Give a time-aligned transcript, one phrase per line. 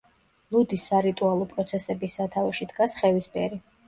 [0.53, 3.61] ლუდის სარიტუალო პროცესების სათავეში დგას ხევისბერი.